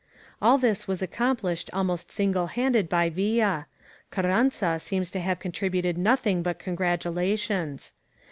All 0.41 0.57
this 0.57 0.87
was 0.87 1.03
accomplished 1.03 1.69
ahnost 1.73 2.09
single 2.09 2.47
handed 2.47 2.89
by 2.89 3.07
^yilla; 3.11 3.65
Carranza 4.09 4.79
seems 4.79 5.11
to 5.11 5.19
have 5.19 5.37
contributed 5.37 5.95
nothing 5.95 6.41
but 6.41 6.57
congratulations. 6.57 7.93